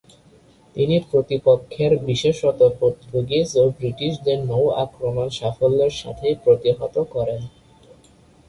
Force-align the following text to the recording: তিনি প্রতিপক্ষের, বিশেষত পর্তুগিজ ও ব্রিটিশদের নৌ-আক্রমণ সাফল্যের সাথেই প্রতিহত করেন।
তিনি 0.75 0.95
প্রতিপক্ষের, 1.09 1.91
বিশেষত 2.05 2.59
পর্তুগিজ 2.79 3.49
ও 3.57 3.69
ব্রিটিশদের 3.69 4.39
নৌ-আক্রমণ 4.45 5.27
সাফল্যের 5.29 5.93
সাথেই 5.93 6.35
প্রতিহত 6.43 6.95
করেন। 7.11 7.41